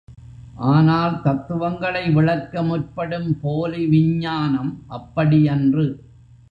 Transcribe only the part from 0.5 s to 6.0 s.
ஆனால் தத்துவங்களை விளக்க முற்படும் போலி விஞ்ஞானம் அப்படியன்று.